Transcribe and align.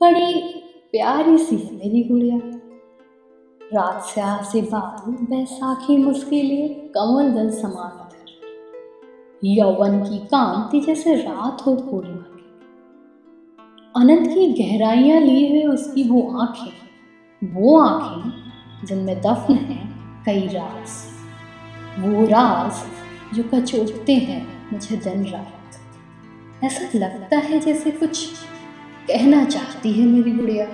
बड़ी 0.00 0.42
प्यारी 0.92 1.36
सी 1.38 1.56
मेरी 1.56 2.02
गुड़िया। 2.04 2.38
रात 3.60 4.02
से 4.04 4.20
आज 4.20 4.44
से 4.44 4.60
बाल 4.62 5.12
बैसाखी 5.26 5.96
मुस्के 5.96 6.42
लिए 6.42 6.68
कमल 6.94 7.30
दल 7.30 7.50
समान 7.50 7.90
अधर 8.00 9.46
यौवन 9.48 9.98
की 10.00 10.18
कांति 10.26 10.80
जैसे 10.80 11.14
रात 11.14 11.66
हो 11.66 11.74
पूर्णिमा 11.76 12.16
की। 12.16 12.44
अनंत 13.96 14.28
की 14.28 14.46
गहराइयाँ 14.52 15.20
लिए 15.20 15.48
हुए 15.50 15.74
उसकी 15.74 16.08
वो 16.08 16.22
आँखें 16.40 17.52
वो 17.54 17.78
आँखें 17.78 18.86
जिनमें 18.86 19.20
दफन 19.20 19.54
है 19.54 19.82
कई 20.26 20.46
राज। 20.48 20.88
वो 22.00 22.26
राज 22.26 23.36
जो 23.36 23.42
कचोटते 23.54 24.14
हैं 24.14 24.46
मुझे 24.72 24.96
दिन 24.96 25.24
रात। 25.24 26.64
ऐसा 26.64 26.98
लगता 26.98 27.38
है 27.38 27.60
जैसे 27.60 27.90
कुछ 27.90 28.28
कहना 29.08 29.44
चाहती 29.44 29.92
है 29.92 30.06
मेरी 30.06 30.32
गुड़िया। 30.32 30.66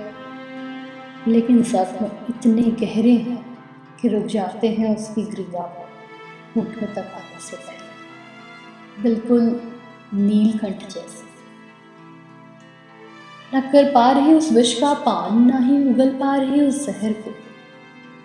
लेकिन 1.29 1.63
जख्म 1.63 2.05
इतने 2.05 2.63
गहरे 2.63 3.13
हैं 3.13 3.59
कि 4.03 4.09
रुक 4.09 4.27
जाते 4.27 4.69
हैं 4.69 4.97
उसकी 4.97 5.23
ग्रीवा 5.23 5.89
मुठों 6.57 6.87
तक 6.87 6.99
आने 6.99 7.41
से 7.41 7.57
पहले। 7.57 9.03
बिल्कुल 9.03 9.73
नीलकंठ 10.15 10.79
जैसे। 10.79 11.31
न 13.55 13.61
कर 13.61 13.93
पा 13.93 14.11
रही 14.11 14.35
उस 14.35 14.53
विष 14.53 14.81
का 14.81 14.95
पान, 14.95 15.51
ना 15.51 15.59
ही 15.59 15.91
उगल 15.91 16.11
पा 16.11 16.37
रही 16.37 16.61
उस 16.61 16.87
जहर 16.87 17.13
को। 17.13 17.35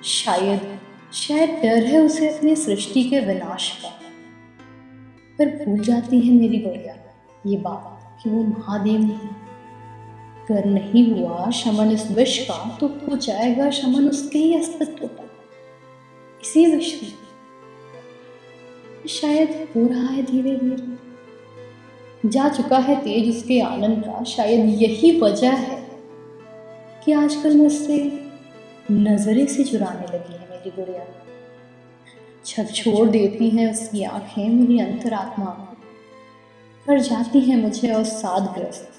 शायद 0.03 0.79
शायद 1.13 1.49
डर 1.49 1.85
है 1.85 1.99
उसे 1.99 2.29
अपनी 2.29 2.55
सृष्टि 2.55 3.03
के 3.03 3.19
विनाश 3.19 3.81
का। 3.81 3.89
पर 5.39 5.65
भूल 5.65 5.79
जाती 5.79 6.19
है 6.19 6.33
मेरी 6.33 6.57
गुड़िया, 6.57 6.95
ये 7.45 7.57
बात 7.57 8.17
कि 8.23 8.29
वो 8.29 8.43
महादेव 8.43 9.01
नहीं। 9.01 9.44
कर 10.47 10.65
नहीं 10.65 11.03
हुआ 11.11 11.49
शमन 11.49 11.91
इस 11.91 12.09
विष 12.11 12.37
का 12.39 12.77
तो 12.79 12.87
हो 12.87 13.15
जाएगा 13.17 13.69
शमन 13.69 14.07
उसके 14.09 14.39
ही 14.39 14.55
अस्तित्व 14.55 15.07
का। 15.07 15.29
इसी 16.41 16.65
विष 16.65 16.93
में। 17.03 17.13
शायद 19.09 19.67
हो 19.75 19.87
रहा 19.87 20.07
है 20.07 20.23
धीरे 20.23 20.55
धीरे 20.55 22.29
जा 22.29 22.47
चुका 22.49 22.77
है 22.77 22.95
तेज 23.01 23.29
उसके 23.29 23.59
आनंद 23.61 24.03
का, 24.03 24.23
शायद 24.23 24.81
यही 24.81 25.19
वजह 25.19 25.51
है 25.51 25.83
कि 27.05 27.11
आजकल 27.11 27.57
मुझसे 27.57 27.97
नज़रें 28.91 29.45
से 29.45 29.63
चुराने 29.63 30.07
लगी 30.07 30.33
है 30.33 30.47
मेरी 30.51 30.69
गुड़िया। 30.69 31.05
छक 32.45 32.71
छोड़ 32.71 33.07
देती 33.09 33.49
हैं 33.49 33.71
उसकी 33.71 34.03
आँखें 34.03 34.49
मेरी 34.49 34.79
अंतरात्मा 34.79 35.51
कर 36.85 36.99
जाती 36.99 37.39
हैं 37.39 37.61
मुझे 37.61 37.93
और 37.93 38.03
सादग्रस्त 38.03 38.91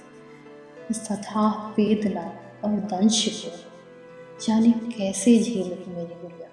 सथा 0.92 1.68
वेदना 1.68 2.22
और 2.64 2.80
दंश 2.80 3.44
को 3.44 3.66
जाने 4.46 4.72
कैसे 4.72 5.42
झेल 5.42 5.72
रही 5.72 5.92
मेरी 5.92 6.14
गुड़िया। 6.14 6.48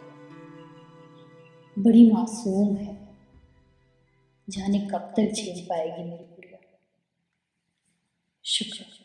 बड़ी 1.80 2.12
मासूम 2.12 2.76
है। 2.76 3.16
जाने 4.50 4.80
कब 4.80 5.14
तक 5.18 5.32
झेल 5.36 5.66
पाएगी 5.66 6.04
मेरी 6.04 6.24
गुड़िया। 6.24 6.60
शुक्र 8.44 9.03